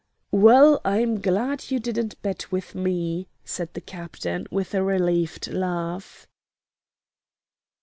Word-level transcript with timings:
"Well, 0.31 0.81
I'm 0.83 1.21
glad 1.21 1.69
you 1.69 1.79
didn't 1.79 2.19
bet 2.23 2.51
with 2.51 2.73
me," 2.73 3.27
said 3.45 3.71
the 3.75 3.81
captain, 3.81 4.47
with 4.49 4.73
a 4.73 4.81
relieved 4.81 5.53
laugh. 5.53 6.25